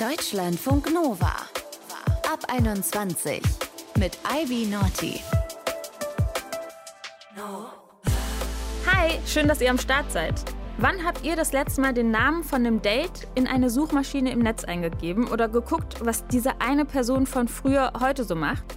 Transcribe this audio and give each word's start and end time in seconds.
Deutschlandfunk 0.00 0.92
Nova. 0.92 1.32
Ab 2.24 2.40
21 2.48 3.40
mit 3.96 4.18
Ivy 4.28 4.66
Naughty. 4.66 5.20
Hi, 8.86 9.20
schön, 9.24 9.46
dass 9.46 9.60
ihr 9.60 9.70
am 9.70 9.78
Start 9.78 10.10
seid. 10.10 10.34
Wann 10.78 11.04
habt 11.04 11.24
ihr 11.24 11.36
das 11.36 11.52
letzte 11.52 11.80
Mal 11.80 11.94
den 11.94 12.10
Namen 12.10 12.42
von 12.42 12.66
einem 12.66 12.82
Date 12.82 13.28
in 13.36 13.46
eine 13.46 13.70
Suchmaschine 13.70 14.32
im 14.32 14.40
Netz 14.40 14.64
eingegeben 14.64 15.28
oder 15.28 15.48
geguckt, 15.48 16.04
was 16.04 16.26
diese 16.26 16.60
eine 16.60 16.86
Person 16.86 17.24
von 17.24 17.46
früher 17.46 17.92
heute 18.00 18.24
so 18.24 18.34
macht? 18.34 18.76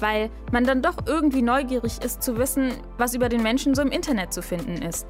Weil 0.00 0.28
man 0.52 0.64
dann 0.64 0.82
doch 0.82 0.98
irgendwie 1.06 1.42
neugierig 1.42 2.04
ist 2.04 2.22
zu 2.22 2.36
wissen, 2.36 2.72
was 2.98 3.14
über 3.14 3.30
den 3.30 3.42
Menschen 3.42 3.74
so 3.74 3.80
im 3.80 3.90
Internet 3.90 4.34
zu 4.34 4.42
finden 4.42 4.82
ist. 4.82 5.06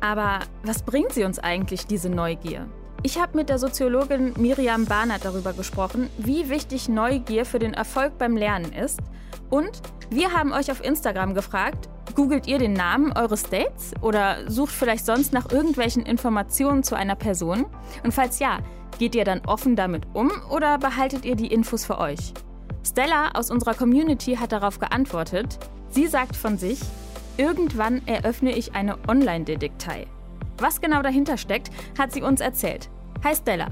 Aber 0.00 0.38
was 0.62 0.82
bringt 0.82 1.12
sie 1.12 1.24
uns 1.24 1.38
eigentlich, 1.38 1.86
diese 1.86 2.08
Neugier? 2.08 2.66
Ich 3.02 3.18
habe 3.18 3.34
mit 3.34 3.48
der 3.48 3.58
Soziologin 3.58 4.34
Miriam 4.36 4.84
Barnert 4.84 5.24
darüber 5.24 5.54
gesprochen, 5.54 6.10
wie 6.18 6.50
wichtig 6.50 6.90
Neugier 6.90 7.46
für 7.46 7.58
den 7.58 7.72
Erfolg 7.72 8.18
beim 8.18 8.36
Lernen 8.36 8.74
ist. 8.74 9.00
Und 9.48 9.70
wir 10.10 10.34
haben 10.34 10.52
euch 10.52 10.70
auf 10.70 10.84
Instagram 10.84 11.32
gefragt, 11.32 11.88
googelt 12.14 12.46
ihr 12.46 12.58
den 12.58 12.74
Namen 12.74 13.12
eures 13.12 13.44
Dates 13.44 13.94
oder 14.02 14.50
sucht 14.50 14.74
vielleicht 14.74 15.06
sonst 15.06 15.32
nach 15.32 15.50
irgendwelchen 15.50 16.04
Informationen 16.04 16.82
zu 16.82 16.94
einer 16.94 17.16
Person? 17.16 17.64
Und 18.04 18.12
falls 18.12 18.38
ja, 18.38 18.58
geht 18.98 19.14
ihr 19.14 19.24
dann 19.24 19.40
offen 19.46 19.76
damit 19.76 20.02
um 20.12 20.30
oder 20.50 20.76
behaltet 20.76 21.24
ihr 21.24 21.36
die 21.36 21.46
Infos 21.46 21.86
für 21.86 21.98
euch? 21.98 22.34
Stella 22.86 23.30
aus 23.32 23.50
unserer 23.50 23.74
Community 23.74 24.36
hat 24.36 24.52
darauf 24.52 24.78
geantwortet. 24.78 25.58
Sie 25.88 26.06
sagt 26.06 26.36
von 26.36 26.58
sich, 26.58 26.80
irgendwann 27.38 28.06
eröffne 28.06 28.54
ich 28.54 28.74
eine 28.74 28.98
Online-Detektei. 29.08 30.06
Was 30.58 30.82
genau 30.82 31.00
dahinter 31.00 31.38
steckt, 31.38 31.70
hat 31.98 32.12
sie 32.12 32.20
uns 32.20 32.42
erzählt. 32.42 32.90
Hi 33.22 33.34
Stella. 33.34 33.70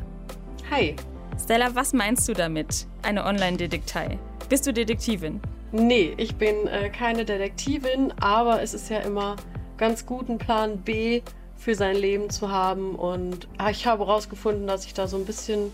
Hi. 0.70 0.94
Stella, 1.42 1.74
was 1.74 1.94
meinst 1.94 2.28
du 2.28 2.34
damit, 2.34 2.86
eine 3.00 3.24
Online-Detektei? 3.24 4.18
Bist 4.50 4.66
du 4.66 4.74
Detektivin? 4.74 5.40
Nee, 5.72 6.12
ich 6.18 6.36
bin 6.36 6.66
äh, 6.66 6.90
keine 6.90 7.24
Detektivin, 7.24 8.12
aber 8.20 8.60
es 8.60 8.74
ist 8.74 8.90
ja 8.90 8.98
immer 8.98 9.36
ganz 9.78 10.04
gut, 10.04 10.28
einen 10.28 10.36
Plan 10.36 10.76
B 10.82 11.22
für 11.56 11.74
sein 11.74 11.96
Leben 11.96 12.28
zu 12.28 12.50
haben. 12.50 12.94
Und 12.94 13.48
ah, 13.56 13.70
ich 13.70 13.86
habe 13.86 14.04
herausgefunden, 14.04 14.66
dass 14.66 14.84
ich 14.84 14.92
da 14.92 15.08
so 15.08 15.16
ein 15.16 15.24
bisschen, 15.24 15.72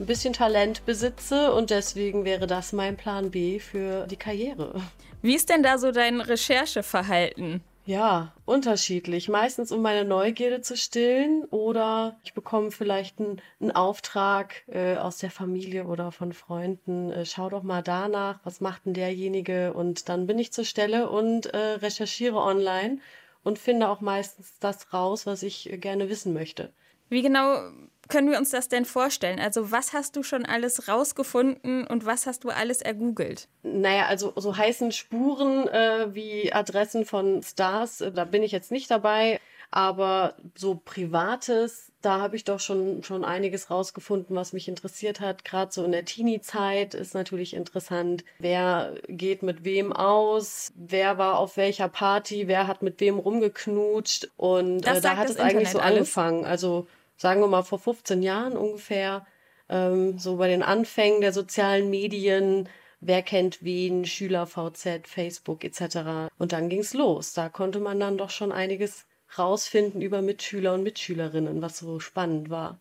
ein 0.00 0.06
bisschen 0.06 0.32
Talent 0.32 0.84
besitze 0.84 1.52
und 1.52 1.70
deswegen 1.70 2.24
wäre 2.24 2.48
das 2.48 2.72
mein 2.72 2.96
Plan 2.96 3.30
B 3.30 3.60
für 3.60 4.04
die 4.08 4.16
Karriere. 4.16 4.82
Wie 5.22 5.36
ist 5.36 5.48
denn 5.48 5.62
da 5.62 5.78
so 5.78 5.92
dein 5.92 6.20
Rechercheverhalten? 6.20 7.62
Ja, 7.92 8.32
unterschiedlich. 8.46 9.28
Meistens, 9.28 9.70
um 9.70 9.82
meine 9.82 10.06
Neugierde 10.06 10.62
zu 10.62 10.78
stillen 10.78 11.44
oder 11.50 12.18
ich 12.24 12.32
bekomme 12.32 12.70
vielleicht 12.70 13.20
einen, 13.20 13.42
einen 13.60 13.70
Auftrag 13.72 14.62
äh, 14.68 14.96
aus 14.96 15.18
der 15.18 15.30
Familie 15.30 15.84
oder 15.84 16.10
von 16.10 16.32
Freunden. 16.32 17.10
Äh, 17.10 17.26
schau 17.26 17.50
doch 17.50 17.62
mal 17.62 17.82
danach, 17.82 18.40
was 18.44 18.62
macht 18.62 18.86
denn 18.86 18.94
derjenige? 18.94 19.74
Und 19.74 20.08
dann 20.08 20.26
bin 20.26 20.38
ich 20.38 20.54
zur 20.54 20.64
Stelle 20.64 21.10
und 21.10 21.52
äh, 21.52 21.58
recherchiere 21.82 22.38
online 22.38 22.96
und 23.44 23.58
finde 23.58 23.90
auch 23.90 24.00
meistens 24.00 24.58
das 24.58 24.94
raus, 24.94 25.26
was 25.26 25.42
ich 25.42 25.70
äh, 25.70 25.76
gerne 25.76 26.08
wissen 26.08 26.32
möchte. 26.32 26.72
Wie 27.08 27.22
genau 27.22 27.70
können 28.08 28.30
wir 28.30 28.38
uns 28.38 28.50
das 28.50 28.68
denn 28.68 28.84
vorstellen? 28.84 29.38
Also 29.40 29.70
was 29.70 29.92
hast 29.92 30.16
du 30.16 30.22
schon 30.22 30.44
alles 30.44 30.88
rausgefunden 30.88 31.86
und 31.86 32.04
was 32.04 32.26
hast 32.26 32.44
du 32.44 32.50
alles 32.50 32.82
ergoogelt? 32.82 33.48
Naja, 33.62 34.06
also 34.06 34.32
so 34.36 34.56
heißen 34.56 34.92
Spuren 34.92 35.66
äh, 35.68 36.14
wie 36.14 36.52
Adressen 36.52 37.06
von 37.06 37.42
Stars, 37.42 38.00
äh, 38.00 38.12
da 38.12 38.24
bin 38.24 38.42
ich 38.42 38.52
jetzt 38.52 38.70
nicht 38.70 38.90
dabei. 38.90 39.40
Aber 39.72 40.34
so 40.54 40.78
Privates, 40.84 41.92
da 42.02 42.20
habe 42.20 42.36
ich 42.36 42.44
doch 42.44 42.60
schon, 42.60 43.02
schon 43.02 43.24
einiges 43.24 43.70
rausgefunden, 43.70 44.36
was 44.36 44.52
mich 44.52 44.68
interessiert 44.68 45.20
hat. 45.20 45.46
Gerade 45.46 45.72
so 45.72 45.82
in 45.82 45.92
der 45.92 46.04
Teenie-Zeit 46.04 46.92
ist 46.92 47.14
natürlich 47.14 47.54
interessant. 47.54 48.22
Wer 48.38 48.94
geht 49.08 49.42
mit 49.42 49.64
wem 49.64 49.90
aus? 49.94 50.72
Wer 50.76 51.16
war 51.16 51.38
auf 51.38 51.56
welcher 51.56 51.88
Party? 51.88 52.48
Wer 52.48 52.66
hat 52.66 52.82
mit 52.82 53.00
wem 53.00 53.18
rumgeknutscht? 53.18 54.30
Und 54.36 54.86
äh, 54.86 55.00
da 55.00 55.16
hat 55.16 55.30
es 55.30 55.38
eigentlich 55.38 55.70
so 55.70 55.78
alles? 55.78 55.96
angefangen. 55.96 56.44
Also 56.44 56.86
sagen 57.16 57.40
wir 57.40 57.48
mal 57.48 57.62
vor 57.62 57.78
15 57.78 58.22
Jahren 58.22 58.58
ungefähr, 58.58 59.26
ähm, 59.70 60.18
so 60.18 60.36
bei 60.36 60.48
den 60.48 60.62
Anfängen 60.62 61.22
der 61.22 61.32
sozialen 61.32 61.88
Medien, 61.88 62.68
wer 63.00 63.22
kennt 63.22 63.64
wen, 63.64 64.04
Schüler, 64.04 64.46
VZ, 64.46 65.08
Facebook 65.08 65.64
etc. 65.64 66.30
Und 66.36 66.52
dann 66.52 66.68
ging's 66.68 66.92
los. 66.92 67.32
Da 67.32 67.48
konnte 67.48 67.80
man 67.80 67.98
dann 67.98 68.18
doch 68.18 68.28
schon 68.28 68.52
einiges 68.52 69.06
rausfinden 69.38 70.02
über 70.02 70.22
Mitschüler 70.22 70.74
und 70.74 70.82
Mitschülerinnen, 70.82 71.62
was 71.62 71.78
so 71.78 72.00
spannend 72.00 72.50
war. 72.50 72.80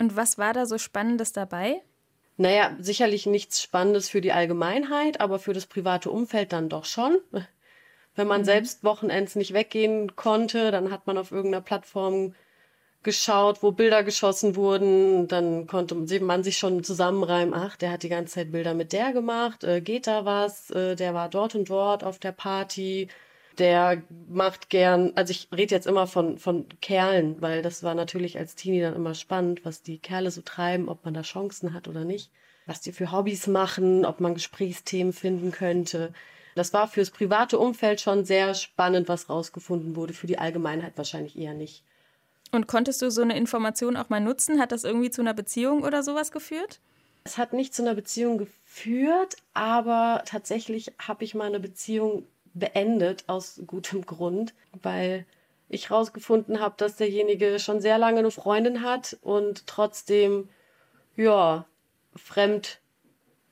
Und 0.00 0.16
was 0.16 0.38
war 0.38 0.52
da 0.52 0.66
so 0.66 0.78
Spannendes 0.78 1.32
dabei? 1.32 1.82
Naja, 2.36 2.76
sicherlich 2.80 3.26
nichts 3.26 3.62
Spannendes 3.62 4.08
für 4.08 4.20
die 4.20 4.32
Allgemeinheit, 4.32 5.20
aber 5.20 5.38
für 5.38 5.52
das 5.52 5.66
private 5.66 6.10
Umfeld 6.10 6.52
dann 6.52 6.68
doch 6.68 6.84
schon. 6.84 7.18
Wenn 8.16 8.26
man 8.26 8.42
mhm. 8.42 8.46
selbst 8.46 8.84
Wochenends 8.84 9.36
nicht 9.36 9.54
weggehen 9.54 10.16
konnte, 10.16 10.70
dann 10.70 10.90
hat 10.90 11.06
man 11.06 11.18
auf 11.18 11.30
irgendeiner 11.30 11.62
Plattform 11.62 12.34
geschaut, 13.04 13.62
wo 13.62 13.70
Bilder 13.70 14.02
geschossen 14.02 14.56
wurden. 14.56 15.28
Dann 15.28 15.66
konnte 15.66 15.94
man 16.20 16.42
sich 16.42 16.56
schon 16.56 16.82
zusammenreimen, 16.82 17.54
ach, 17.54 17.76
der 17.76 17.92
hat 17.92 18.02
die 18.02 18.08
ganze 18.08 18.34
Zeit 18.34 18.50
Bilder 18.50 18.74
mit 18.74 18.92
der 18.92 19.12
gemacht, 19.12 19.62
äh, 19.62 19.80
geht 19.80 20.06
da 20.06 20.24
was, 20.24 20.70
äh, 20.70 20.96
der 20.96 21.14
war 21.14 21.28
dort 21.28 21.54
und 21.54 21.68
dort 21.68 22.02
auf 22.02 22.18
der 22.18 22.32
Party, 22.32 23.08
der 23.58 24.02
macht 24.28 24.70
gern, 24.70 25.12
also 25.14 25.30
ich 25.30 25.48
rede 25.54 25.74
jetzt 25.74 25.86
immer 25.86 26.06
von, 26.06 26.38
von 26.38 26.66
Kerlen, 26.80 27.40
weil 27.40 27.62
das 27.62 27.82
war 27.82 27.94
natürlich 27.94 28.38
als 28.38 28.54
Teenie 28.54 28.80
dann 28.80 28.94
immer 28.94 29.14
spannend, 29.14 29.64
was 29.64 29.82
die 29.82 29.98
Kerle 29.98 30.30
so 30.30 30.42
treiben, 30.42 30.88
ob 30.88 31.04
man 31.04 31.14
da 31.14 31.22
Chancen 31.22 31.74
hat 31.74 31.88
oder 31.88 32.04
nicht, 32.04 32.30
was 32.66 32.80
die 32.80 32.92
für 32.92 33.12
Hobbys 33.12 33.46
machen, 33.46 34.04
ob 34.04 34.20
man 34.20 34.34
Gesprächsthemen 34.34 35.12
finden 35.12 35.50
könnte. 35.50 36.12
Das 36.54 36.72
war 36.72 36.86
fürs 36.86 37.10
private 37.10 37.58
Umfeld 37.58 38.00
schon 38.00 38.24
sehr 38.24 38.54
spannend, 38.54 39.08
was 39.08 39.28
rausgefunden 39.28 39.96
wurde, 39.96 40.14
für 40.14 40.26
die 40.26 40.38
Allgemeinheit 40.38 40.96
wahrscheinlich 40.96 41.36
eher 41.36 41.54
nicht. 41.54 41.82
Und 42.52 42.68
konntest 42.68 43.02
du 43.02 43.10
so 43.10 43.22
eine 43.22 43.36
Information 43.36 43.96
auch 43.96 44.10
mal 44.10 44.20
nutzen? 44.20 44.60
Hat 44.60 44.70
das 44.70 44.84
irgendwie 44.84 45.10
zu 45.10 45.22
einer 45.22 45.34
Beziehung 45.34 45.82
oder 45.82 46.04
sowas 46.04 46.30
geführt? 46.30 46.78
Es 47.24 47.38
hat 47.38 47.52
nicht 47.52 47.74
zu 47.74 47.82
einer 47.82 47.94
Beziehung 47.94 48.38
geführt, 48.38 49.36
aber 49.54 50.22
tatsächlich 50.26 50.92
habe 51.00 51.24
ich 51.24 51.34
mal 51.34 51.46
eine 51.46 51.58
Beziehung 51.58 52.26
beendet 52.54 53.24
aus 53.26 53.60
gutem 53.66 54.06
Grund, 54.06 54.54
weil 54.82 55.26
ich 55.68 55.90
herausgefunden 55.90 56.60
habe, 56.60 56.74
dass 56.76 56.96
derjenige 56.96 57.58
schon 57.58 57.80
sehr 57.80 57.98
lange 57.98 58.20
eine 58.20 58.30
Freundin 58.30 58.82
hat 58.82 59.16
und 59.22 59.66
trotzdem, 59.66 60.48
ja, 61.16 61.66
fremd 62.14 62.80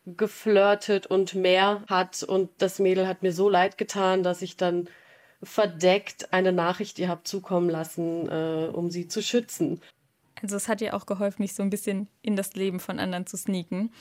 geflirtet 0.04 1.06
und 1.06 1.34
mehr 1.34 1.84
hat 1.88 2.22
und 2.22 2.50
das 2.58 2.78
Mädel 2.78 3.06
hat 3.06 3.22
mir 3.22 3.32
so 3.32 3.48
leid 3.48 3.78
getan, 3.78 4.22
dass 4.22 4.42
ich 4.42 4.56
dann 4.56 4.88
verdeckt 5.42 6.32
eine 6.32 6.52
Nachricht 6.52 6.98
ihr 6.98 7.08
habt 7.08 7.26
zukommen 7.26 7.70
lassen, 7.70 8.28
äh, 8.28 8.68
um 8.72 8.90
sie 8.90 9.08
zu 9.08 9.22
schützen. 9.22 9.80
Also 10.40 10.56
es 10.56 10.68
hat 10.68 10.80
ihr 10.80 10.94
auch 10.94 11.06
geholfen, 11.06 11.42
mich 11.42 11.54
so 11.54 11.62
ein 11.62 11.70
bisschen 11.70 12.08
in 12.20 12.36
das 12.36 12.54
Leben 12.54 12.80
von 12.80 12.98
anderen 12.98 13.26
zu 13.26 13.36
sneaken. 13.36 13.92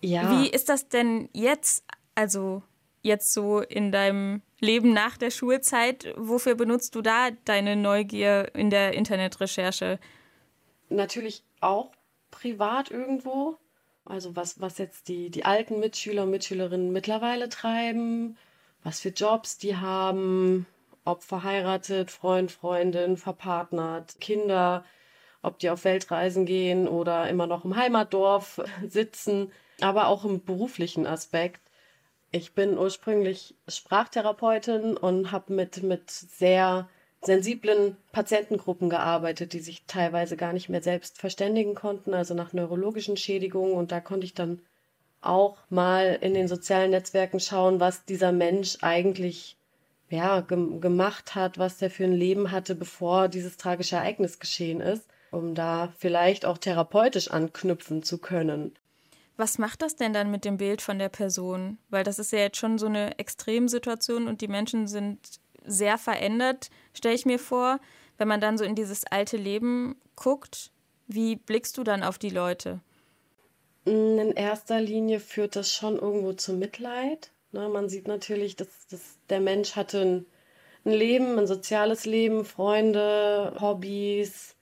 Ja. 0.00 0.30
Wie 0.30 0.48
ist 0.48 0.68
das 0.68 0.88
denn 0.88 1.28
jetzt, 1.32 1.84
also 2.14 2.62
jetzt 3.06 3.32
so 3.32 3.60
in 3.60 3.92
deinem 3.92 4.42
Leben 4.60 4.92
nach 4.92 5.16
der 5.16 5.30
Schulzeit? 5.30 6.12
Wofür 6.16 6.54
benutzt 6.54 6.94
du 6.94 7.02
da 7.02 7.30
deine 7.44 7.76
Neugier 7.76 8.54
in 8.54 8.70
der 8.70 8.94
Internetrecherche? 8.94 9.98
Natürlich 10.88 11.42
auch 11.60 11.92
privat 12.30 12.90
irgendwo. 12.90 13.56
Also 14.04 14.36
was, 14.36 14.60
was 14.60 14.78
jetzt 14.78 15.08
die, 15.08 15.30
die 15.30 15.44
alten 15.44 15.80
Mitschüler 15.80 16.24
und 16.24 16.30
Mitschülerinnen 16.30 16.92
mittlerweile 16.92 17.48
treiben, 17.48 18.36
was 18.84 19.00
für 19.00 19.08
Jobs 19.08 19.58
die 19.58 19.76
haben, 19.76 20.66
ob 21.04 21.22
verheiratet, 21.22 22.10
Freund, 22.10 22.52
Freundin, 22.52 23.16
verpartnert, 23.16 24.20
Kinder, 24.20 24.84
ob 25.42 25.58
die 25.58 25.70
auf 25.70 25.84
Weltreisen 25.84 26.46
gehen 26.46 26.86
oder 26.86 27.28
immer 27.28 27.46
noch 27.46 27.64
im 27.64 27.76
Heimatdorf 27.76 28.60
sitzen, 28.86 29.50
aber 29.80 30.08
auch 30.08 30.24
im 30.24 30.44
beruflichen 30.44 31.06
Aspekt. 31.06 31.60
Ich 32.32 32.54
bin 32.54 32.76
ursprünglich 32.76 33.54
Sprachtherapeutin 33.68 34.96
und 34.96 35.32
habe 35.32 35.52
mit, 35.52 35.82
mit 35.82 36.10
sehr 36.10 36.88
sensiblen 37.22 37.96
Patientengruppen 38.12 38.90
gearbeitet, 38.90 39.52
die 39.52 39.60
sich 39.60 39.84
teilweise 39.86 40.36
gar 40.36 40.52
nicht 40.52 40.68
mehr 40.68 40.82
selbst 40.82 41.18
verständigen 41.18 41.74
konnten, 41.74 42.14
also 42.14 42.34
nach 42.34 42.52
neurologischen 42.52 43.16
Schädigungen. 43.16 43.74
Und 43.74 43.92
da 43.92 44.00
konnte 44.00 44.26
ich 44.26 44.34
dann 44.34 44.60
auch 45.20 45.58
mal 45.70 46.18
in 46.20 46.34
den 46.34 46.48
sozialen 46.48 46.90
Netzwerken 46.90 47.40
schauen, 47.40 47.80
was 47.80 48.04
dieser 48.04 48.32
Mensch 48.32 48.78
eigentlich 48.82 49.56
ja, 50.08 50.40
ge 50.40 50.78
gemacht 50.78 51.34
hat, 51.34 51.58
was 51.58 51.78
der 51.78 51.90
für 51.90 52.04
ein 52.04 52.12
Leben 52.12 52.52
hatte, 52.52 52.74
bevor 52.74 53.28
dieses 53.28 53.56
tragische 53.56 53.96
Ereignis 53.96 54.38
geschehen 54.38 54.80
ist, 54.80 55.08
um 55.32 55.54
da 55.54 55.92
vielleicht 55.98 56.46
auch 56.46 56.58
therapeutisch 56.58 57.30
anknüpfen 57.30 58.02
zu 58.04 58.18
können. 58.18 58.72
Was 59.36 59.58
macht 59.58 59.82
das 59.82 59.96
denn 59.96 60.12
dann 60.12 60.30
mit 60.30 60.44
dem 60.44 60.56
Bild 60.56 60.80
von 60.80 60.98
der 60.98 61.10
Person? 61.10 61.78
Weil 61.90 62.04
das 62.04 62.18
ist 62.18 62.32
ja 62.32 62.38
jetzt 62.38 62.56
schon 62.56 62.78
so 62.78 62.86
eine 62.86 63.18
Extremsituation 63.18 64.28
und 64.28 64.40
die 64.40 64.48
Menschen 64.48 64.88
sind 64.88 65.18
sehr 65.64 65.98
verändert, 65.98 66.70
stelle 66.94 67.14
ich 67.14 67.26
mir 67.26 67.38
vor. 67.38 67.78
Wenn 68.18 68.28
man 68.28 68.40
dann 68.40 68.56
so 68.56 68.64
in 68.64 68.74
dieses 68.74 69.04
alte 69.04 69.36
Leben 69.36 69.96
guckt, 70.14 70.70
wie 71.06 71.36
blickst 71.36 71.76
du 71.76 71.84
dann 71.84 72.02
auf 72.02 72.18
die 72.18 72.30
Leute? 72.30 72.80
In 73.84 74.32
erster 74.32 74.80
Linie 74.80 75.20
führt 75.20 75.54
das 75.54 75.72
schon 75.72 75.96
irgendwo 75.96 76.32
zu 76.32 76.54
Mitleid. 76.54 77.30
Ne, 77.52 77.68
man 77.68 77.88
sieht 77.88 78.08
natürlich, 78.08 78.56
dass, 78.56 78.88
dass 78.90 79.18
der 79.28 79.40
Mensch 79.40 79.76
hatte 79.76 80.00
ein, 80.00 80.26
ein 80.84 80.92
Leben, 80.92 81.38
ein 81.38 81.46
soziales 81.46 82.04
Leben, 82.04 82.44
Freunde, 82.44 83.54
Hobbys, 83.60 84.55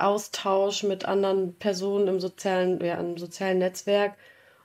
Austausch 0.00 0.82
mit 0.82 1.04
anderen 1.04 1.54
Personen 1.56 2.08
im 2.08 2.20
sozialen, 2.20 2.82
ja, 2.84 2.94
im 2.94 3.18
sozialen 3.18 3.58
Netzwerk. 3.58 4.16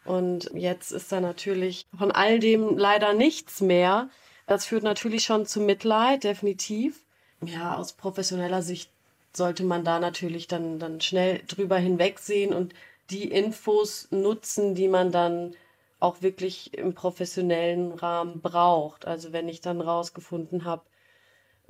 Und 0.06 0.52
jetzt 0.54 0.92
ist 0.92 1.12
da 1.12 1.20
natürlich 1.20 1.86
von 1.98 2.12
all 2.12 2.40
dem 2.40 2.78
leider 2.78 3.14
nichts 3.14 3.62
mehr. 3.62 4.10
Das 4.48 4.66
führt 4.66 4.84
natürlich 4.84 5.24
schon 5.24 5.46
zu 5.46 5.60
Mitleid, 5.60 6.24
definitiv. 6.24 7.04
Ja, 7.44 7.76
aus 7.76 7.94
professioneller 7.94 8.62
Sicht 8.62 8.92
sollte 9.34 9.64
man 9.64 9.84
da 9.84 10.00
natürlich 10.00 10.48
dann, 10.48 10.80
dann 10.80 11.02
schnell 11.02 11.42
drüber 11.48 11.78
hinwegsehen 11.78 12.54
und 12.54 12.74
die 13.10 13.30
Infos 13.30 14.08
nutzen, 14.12 14.76
die 14.76 14.88
man 14.88 15.12
dann 15.12 15.56
auch 16.00 16.22
wirklich 16.22 16.78
im 16.78 16.94
professionellen 16.94 17.92
Rahmen 17.94 18.42
braucht. 18.42 19.06
Also 19.06 19.34
wenn 19.34 19.50
ich 19.50 19.62
dann 19.62 19.82
rausgefunden 19.82 20.66
habe, 20.66 20.84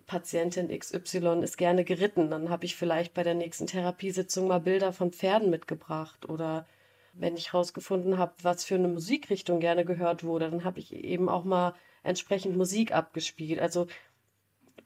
Patientin 0.08 0.68
XY 0.68 1.42
ist 1.44 1.58
gerne 1.58 1.84
geritten, 1.84 2.30
dann 2.30 2.50
habe 2.50 2.66
ich 2.66 2.76
vielleicht 2.76 3.14
bei 3.14 3.24
der 3.24 3.34
nächsten 3.34 3.68
Therapiesitzung 3.68 4.48
mal 4.48 4.60
Bilder 4.60 4.94
von 4.94 5.12
Pferden 5.12 5.50
mitgebracht 5.50 6.30
oder 6.30 6.68
wenn 7.14 7.38
ich 7.38 7.54
rausgefunden 7.54 8.18
habe, 8.18 8.34
was 8.42 8.66
für 8.66 8.76
eine 8.76 8.88
Musikrichtung 8.88 9.60
gerne 9.60 9.86
gehört 9.86 10.24
wurde, 10.24 10.50
dann 10.52 10.64
habe 10.64 10.80
ich 10.80 10.94
eben 10.94 11.30
auch 11.30 11.44
mal 11.44 11.74
entsprechend 12.04 12.56
Musik 12.58 12.92
abgespielt. 12.92 13.60
Also 13.60 13.88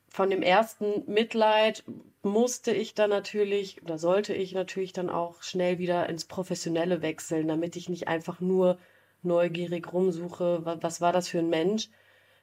von 0.10 0.30
dem 0.30 0.42
ersten 0.42 1.12
Mitleid 1.12 1.84
musste 2.24 2.72
ich 2.72 2.94
dann 2.94 3.10
natürlich 3.10 3.82
oder 3.84 3.98
sollte 3.98 4.34
ich 4.34 4.54
natürlich 4.54 4.94
dann 4.94 5.10
auch 5.10 5.42
schnell 5.44 5.80
wieder 5.80 6.08
ins 6.08 6.26
Professionelle 6.26 7.02
wechseln, 7.02 7.48
damit 7.48 7.76
ich 7.76 7.90
nicht 7.90 8.08
einfach 8.08 8.40
nur 8.40 8.78
neugierig 9.22 9.92
rumsuche, 9.92 10.62
was 10.64 11.02
war 11.02 11.14
das 11.14 11.28
für 11.28 11.40
ein 11.40 11.50
Mensch, 11.50 11.90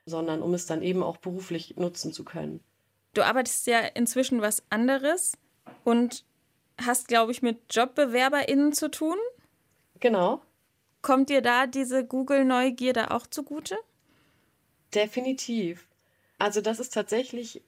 sondern 0.06 0.41
um 0.41 0.55
es 0.55 0.67
dann 0.67 0.82
eben 0.82 1.03
auch 1.03 1.19
beruflich 1.19 1.76
nutzen 1.76 2.12
zu 2.12 2.25
können. 2.25 2.61
Du 3.12 3.23
arbeitest 3.23 3.67
ja 3.67 3.81
inzwischen 3.81 4.41
was 4.41 4.62
anderes 4.70 5.37
und 5.85 6.25
hast, 6.81 7.08
glaube 7.08 7.32
ich, 7.32 7.43
mit 7.43 7.58
JobbewerberInnen 7.75 8.73
zu 8.73 8.91
tun. 8.91 9.17
Genau. 10.00 10.41
Kommt 11.03 11.31
dir 11.31 11.43
da 11.43 11.67
diese 11.67 12.05
Google-Neugierde 12.05 13.11
auch 13.11 13.26
zugute? 13.26 13.76
Definitiv. 14.94 15.87
Also 16.38 16.61
das 16.61 16.81
ist 16.81 16.93
tatsächlich, 16.93 17.62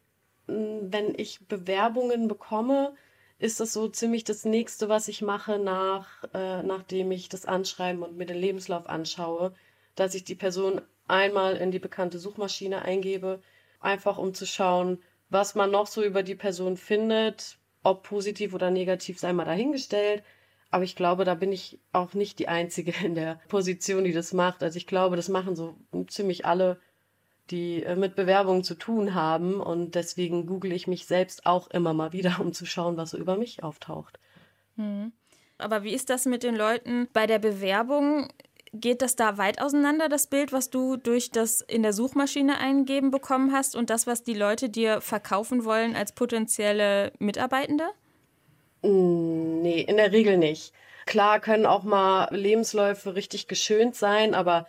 wenn 0.47 1.15
ich 1.17 1.41
Bewerbungen 1.47 2.29
bekomme, 2.29 2.95
ist 3.39 3.61
das 3.61 3.73
so 3.73 3.89
ziemlich 3.89 4.25
das 4.25 4.45
nächste, 4.45 4.89
was 4.89 5.09
ich 5.09 5.23
mache, 5.23 5.59
nach, 5.59 6.25
äh, 6.35 6.63
nachdem 6.63 7.13
ich 7.13 7.29
das 7.29 7.47
Anschreiben 7.47 8.03
und 8.03 8.17
mir 8.17 8.27
den 8.27 8.39
Lebenslauf 8.39 8.89
anschaue, 8.89 9.55
dass 9.95 10.15
ich 10.15 10.25
die 10.25 10.35
Person 10.35 10.81
einmal 11.09 11.57
in 11.57 11.71
die 11.71 11.79
bekannte 11.79 12.19
Suchmaschine 12.19 12.83
eingebe, 12.83 13.41
einfach 13.81 14.19
um 14.19 14.35
zu 14.35 14.47
schauen, 14.47 15.03
was 15.31 15.55
man 15.55 15.71
noch 15.71 15.87
so 15.87 16.03
über 16.03 16.23
die 16.23 16.35
Person 16.35 16.77
findet, 16.77 17.59
ob 17.83 18.03
positiv 18.03 18.55
oder 18.55 18.71
negativ, 18.71 19.19
sei 19.19 19.33
mal 19.33 19.45
dahingestellt. 19.45 20.23
Aber 20.71 20.85
ich 20.85 20.97
glaube, 20.97 21.25
da 21.25 21.35
bin 21.35 21.53
ich 21.53 21.81
auch 21.93 22.15
nicht 22.15 22.39
die 22.39 22.49
Einzige 22.49 22.93
in 23.05 23.15
der 23.15 23.41
Position, 23.49 24.05
die 24.05 24.13
das 24.13 24.33
macht. 24.33 24.63
Also 24.63 24.77
ich 24.77 24.87
glaube, 24.87 25.17
das 25.17 25.29
machen 25.29 25.57
so 25.57 25.77
ziemlich 26.09 26.45
alle 26.45 26.79
die 27.51 27.83
äh, 27.83 27.97
mit 27.97 28.15
Bewerbungen 28.15 28.65
zu 28.65 28.75
tun 28.75 29.15
haben. 29.15 29.61
Und 29.61 29.95
deswegen 29.95 30.47
google 30.47 30.73
ich 30.73 30.87
mich 30.87 31.07
selbst 31.07 31.47
auch 31.47 31.69
immer 31.69 31.95
mal 31.95 32.13
wieder, 32.13 32.39
um 32.41 32.53
zu 32.53 32.67
schauen, 32.67 32.97
was 32.97 33.11
so 33.11 33.19
über 33.19 33.37
mich 33.37 33.63
auftaucht. 33.63 34.19
Hm. 34.77 35.13
Aber 35.57 35.83
wie 35.83 35.93
ist 35.93 36.09
das 36.09 36.25
mit 36.25 36.45
den 36.45 36.55
Leuten 36.55 37.09
bei 37.13 37.27
der 37.27 37.41
Bewerbung? 37.41 38.29
Geht 38.73 39.03
das 39.03 39.17
da 39.17 39.39
weit 39.39 39.61
auseinander, 39.61 40.09
das 40.09 40.27
Bild, 40.27 40.53
was 40.53 40.71
du 40.71 40.97
durch 40.97 41.31
das 41.31 41.61
in 41.63 41.83
der 41.83 41.93
Suchmaschine 41.93 42.59
eingeben 42.59 43.11
bekommen 43.11 43.53
hast 43.53 43.77
und 43.77 43.91
das, 43.91 44.07
was 44.07 44.23
die 44.23 44.35
Leute 44.35 44.69
dir 44.69 45.01
verkaufen 45.01 45.65
wollen 45.65 45.97
als 45.97 46.13
potenzielle 46.13 47.13
Mitarbeitende? 47.19 47.85
Hm, 48.83 49.63
nee, 49.63 49.81
in 49.81 49.97
der 49.97 50.13
Regel 50.13 50.37
nicht. 50.37 50.73
Klar 51.07 51.41
können 51.41 51.65
auch 51.65 51.85
mal 51.85 52.29
Lebensläufe 52.31 53.15
richtig 53.15 53.49
geschönt 53.49 53.97
sein, 53.97 54.35
aber 54.35 54.67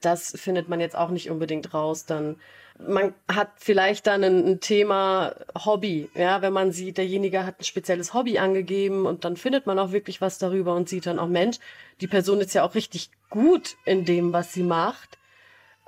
das 0.00 0.32
findet 0.36 0.68
man 0.68 0.80
jetzt 0.80 0.96
auch 0.96 1.10
nicht 1.10 1.30
unbedingt 1.30 1.72
raus. 1.72 2.06
Dann 2.06 2.36
man 2.86 3.14
hat 3.30 3.50
vielleicht 3.56 4.06
dann 4.06 4.24
ein, 4.24 4.46
ein, 4.46 4.60
Thema 4.60 5.34
Hobby, 5.64 6.08
ja, 6.14 6.42
wenn 6.42 6.52
man 6.52 6.72
sieht, 6.72 6.98
derjenige 6.98 7.44
hat 7.44 7.60
ein 7.60 7.64
spezielles 7.64 8.14
Hobby 8.14 8.38
angegeben 8.38 9.06
und 9.06 9.24
dann 9.24 9.36
findet 9.36 9.66
man 9.66 9.78
auch 9.78 9.92
wirklich 9.92 10.20
was 10.20 10.38
darüber 10.38 10.74
und 10.74 10.88
sieht 10.88 11.06
dann 11.06 11.18
auch, 11.18 11.28
Mensch, 11.28 11.58
die 12.00 12.06
Person 12.06 12.40
ist 12.40 12.54
ja 12.54 12.64
auch 12.64 12.74
richtig 12.74 13.10
gut 13.28 13.76
in 13.84 14.04
dem, 14.04 14.32
was 14.32 14.52
sie 14.52 14.62
macht. 14.62 15.18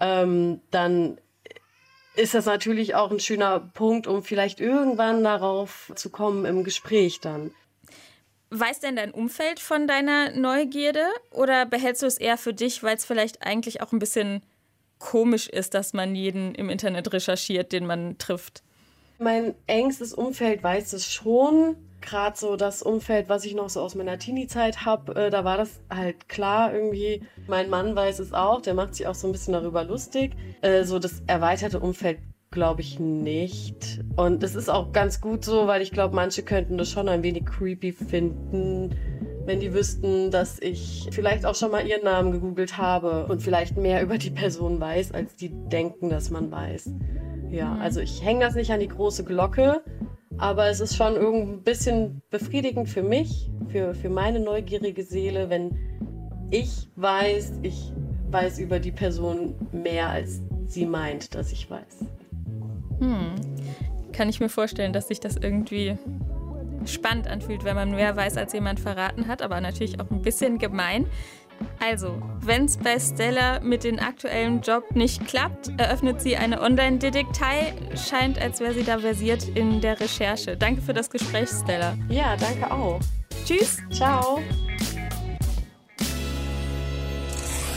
Ähm, 0.00 0.60
dann 0.70 1.18
ist 2.14 2.34
das 2.34 2.46
natürlich 2.46 2.94
auch 2.94 3.10
ein 3.10 3.20
schöner 3.20 3.60
Punkt, 3.60 4.06
um 4.06 4.22
vielleicht 4.22 4.60
irgendwann 4.60 5.24
darauf 5.24 5.92
zu 5.94 6.10
kommen 6.10 6.44
im 6.44 6.64
Gespräch 6.64 7.20
dann. 7.20 7.52
Weiß 8.54 8.80
denn 8.80 8.96
dein 8.96 9.12
Umfeld 9.12 9.60
von 9.60 9.88
deiner 9.88 10.30
Neugierde 10.32 11.06
oder 11.30 11.64
behältst 11.64 12.02
du 12.02 12.06
es 12.06 12.18
eher 12.18 12.36
für 12.36 12.52
dich, 12.52 12.82
weil 12.82 12.96
es 12.96 13.06
vielleicht 13.06 13.46
eigentlich 13.46 13.80
auch 13.80 13.92
ein 13.92 13.98
bisschen 13.98 14.42
komisch 14.98 15.48
ist, 15.48 15.72
dass 15.72 15.94
man 15.94 16.14
jeden 16.14 16.54
im 16.54 16.68
Internet 16.68 17.10
recherchiert, 17.14 17.72
den 17.72 17.86
man 17.86 18.18
trifft? 18.18 18.62
Mein 19.18 19.54
engstes 19.66 20.12
Umfeld 20.12 20.62
weiß 20.62 20.92
es 20.92 21.10
schon. 21.10 21.76
Gerade 22.02 22.36
so 22.36 22.56
das 22.56 22.82
Umfeld, 22.82 23.30
was 23.30 23.46
ich 23.46 23.54
noch 23.54 23.70
so 23.70 23.80
aus 23.80 23.94
meiner 23.94 24.18
Teenie-Zeit 24.18 24.84
habe, 24.84 25.14
äh, 25.14 25.30
da 25.30 25.44
war 25.44 25.56
das 25.56 25.80
halt 25.88 26.28
klar 26.28 26.74
irgendwie. 26.74 27.22
Mein 27.46 27.70
Mann 27.70 27.96
weiß 27.96 28.18
es 28.18 28.34
auch, 28.34 28.60
der 28.60 28.74
macht 28.74 28.96
sich 28.96 29.06
auch 29.06 29.14
so 29.14 29.28
ein 29.28 29.32
bisschen 29.32 29.54
darüber 29.54 29.82
lustig. 29.82 30.32
Äh, 30.60 30.84
so 30.84 30.98
das 30.98 31.22
erweiterte 31.26 31.80
Umfeld 31.80 32.18
glaube 32.52 32.82
ich 32.82 33.00
nicht. 33.00 34.00
Und 34.16 34.42
es 34.42 34.54
ist 34.54 34.68
auch 34.68 34.92
ganz 34.92 35.20
gut 35.20 35.44
so, 35.44 35.66
weil 35.66 35.82
ich 35.82 35.90
glaube, 35.90 36.14
manche 36.14 36.42
könnten 36.42 36.78
das 36.78 36.90
schon 36.90 37.08
ein 37.08 37.22
wenig 37.22 37.46
creepy 37.46 37.92
finden, 37.92 38.94
wenn 39.44 39.58
die 39.58 39.74
wüssten, 39.74 40.30
dass 40.30 40.60
ich 40.60 41.08
vielleicht 41.10 41.44
auch 41.44 41.54
schon 41.54 41.72
mal 41.72 41.86
ihren 41.86 42.04
Namen 42.04 42.30
gegoogelt 42.30 42.78
habe 42.78 43.26
und 43.26 43.42
vielleicht 43.42 43.76
mehr 43.76 44.02
über 44.04 44.18
die 44.18 44.30
Person 44.30 44.80
weiß, 44.80 45.12
als 45.12 45.34
die 45.34 45.48
denken, 45.48 46.10
dass 46.10 46.30
man 46.30 46.50
weiß. 46.52 46.90
Ja, 47.50 47.74
mhm. 47.74 47.80
also 47.80 48.00
ich 48.00 48.24
hänge 48.24 48.44
das 48.44 48.54
nicht 48.54 48.70
an 48.70 48.80
die 48.80 48.88
große 48.88 49.24
Glocke, 49.24 49.82
aber 50.38 50.68
es 50.68 50.80
ist 50.80 50.96
schon 50.96 51.14
irgendwie 51.14 51.52
ein 51.52 51.62
bisschen 51.62 52.22
befriedigend 52.30 52.88
für 52.88 53.02
mich, 53.02 53.50
für, 53.68 53.94
für 53.94 54.08
meine 54.08 54.40
neugierige 54.40 55.02
Seele, 55.02 55.50
wenn 55.50 55.76
ich 56.50 56.88
weiß, 56.96 57.60
ich 57.62 57.92
weiß 58.30 58.58
über 58.58 58.78
die 58.78 58.92
Person 58.92 59.54
mehr, 59.72 60.08
als 60.08 60.40
sie 60.66 60.86
meint, 60.86 61.34
dass 61.34 61.52
ich 61.52 61.70
weiß. 61.70 62.04
Hm. 63.02 63.34
Kann 64.12 64.28
ich 64.28 64.38
mir 64.38 64.48
vorstellen, 64.48 64.92
dass 64.92 65.08
sich 65.08 65.18
das 65.18 65.36
irgendwie 65.36 65.96
spannend 66.86 67.26
anfühlt, 67.26 67.64
wenn 67.64 67.74
man 67.74 67.90
mehr 67.90 68.16
weiß, 68.16 68.36
als 68.36 68.52
jemand 68.52 68.78
verraten 68.78 69.26
hat, 69.26 69.42
aber 69.42 69.60
natürlich 69.60 70.00
auch 70.00 70.10
ein 70.10 70.22
bisschen 70.22 70.58
gemein. 70.58 71.06
Also, 71.80 72.20
wenn 72.40 72.64
es 72.64 72.76
bei 72.76 72.98
Stella 72.98 73.60
mit 73.60 73.84
dem 73.84 73.98
aktuellen 73.98 74.60
Job 74.62 74.94
nicht 74.94 75.26
klappt, 75.26 75.70
eröffnet 75.78 76.20
sie 76.20 76.36
eine 76.36 76.60
Online-Detektei. 76.60 77.72
Scheint, 77.94 78.40
als 78.40 78.60
wäre 78.60 78.74
sie 78.74 78.84
da 78.84 78.98
versiert 78.98 79.48
in 79.54 79.80
der 79.80 80.00
Recherche. 80.00 80.56
Danke 80.56 80.82
für 80.82 80.92
das 80.92 81.10
Gespräch, 81.10 81.48
Stella. 81.50 81.96
Ja, 82.08 82.36
danke 82.36 82.70
auch. 82.70 83.00
Tschüss. 83.44 83.78
Ciao. 83.90 84.40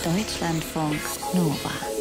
Deutschlandfunk 0.03 1.00
Nova. 1.34 1.94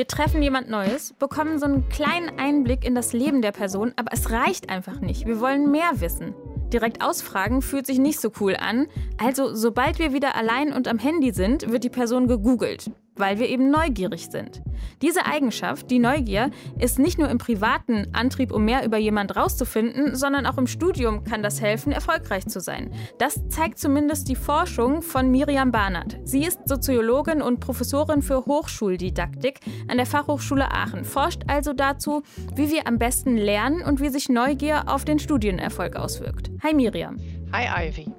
Wir 0.00 0.06
treffen 0.06 0.42
jemand 0.42 0.70
Neues, 0.70 1.12
bekommen 1.18 1.58
so 1.58 1.66
einen 1.66 1.90
kleinen 1.90 2.38
Einblick 2.38 2.86
in 2.86 2.94
das 2.94 3.12
Leben 3.12 3.42
der 3.42 3.52
Person, 3.52 3.92
aber 3.96 4.14
es 4.14 4.30
reicht 4.30 4.70
einfach 4.70 5.02
nicht. 5.02 5.26
Wir 5.26 5.40
wollen 5.40 5.70
mehr 5.70 5.90
wissen. 6.00 6.34
Direkt 6.72 7.04
ausfragen 7.04 7.60
fühlt 7.60 7.84
sich 7.84 7.98
nicht 7.98 8.18
so 8.18 8.30
cool 8.40 8.56
an. 8.56 8.86
Also, 9.18 9.54
sobald 9.54 9.98
wir 9.98 10.14
wieder 10.14 10.36
allein 10.36 10.72
und 10.72 10.88
am 10.88 10.98
Handy 10.98 11.34
sind, 11.34 11.70
wird 11.70 11.84
die 11.84 11.90
Person 11.90 12.28
gegoogelt 12.28 12.90
weil 13.20 13.38
wir 13.38 13.48
eben 13.48 13.70
neugierig 13.70 14.28
sind. 14.30 14.62
Diese 15.02 15.26
Eigenschaft, 15.26 15.90
die 15.90 15.98
Neugier, 15.98 16.50
ist 16.78 16.98
nicht 16.98 17.18
nur 17.18 17.28
im 17.28 17.38
privaten 17.38 18.06
Antrieb, 18.12 18.52
um 18.52 18.64
mehr 18.64 18.84
über 18.84 18.98
jemand 18.98 19.36
rauszufinden, 19.36 20.14
sondern 20.14 20.46
auch 20.46 20.58
im 20.58 20.66
Studium 20.66 21.24
kann 21.24 21.42
das 21.42 21.60
helfen, 21.60 21.92
erfolgreich 21.92 22.46
zu 22.46 22.60
sein. 22.60 22.92
Das 23.18 23.40
zeigt 23.48 23.78
zumindest 23.78 24.28
die 24.28 24.36
Forschung 24.36 25.02
von 25.02 25.30
Miriam 25.30 25.70
Barnard. 25.70 26.18
Sie 26.24 26.44
ist 26.44 26.60
Soziologin 26.66 27.42
und 27.42 27.60
Professorin 27.60 28.22
für 28.22 28.44
Hochschuldidaktik 28.46 29.60
an 29.88 29.96
der 29.96 30.06
Fachhochschule 30.06 30.70
Aachen, 30.70 31.04
forscht 31.04 31.42
also 31.46 31.72
dazu, 31.72 32.22
wie 32.54 32.70
wir 32.70 32.86
am 32.86 32.98
besten 32.98 33.36
lernen 33.36 33.82
und 33.82 34.00
wie 34.00 34.08
sich 34.08 34.28
Neugier 34.28 34.84
auf 34.86 35.04
den 35.04 35.18
Studienerfolg 35.18 35.96
auswirkt. 35.96 36.50
Hi 36.62 36.74
Miriam. 36.74 37.16
Hi 37.52 37.88
Ivy. 37.88 38.12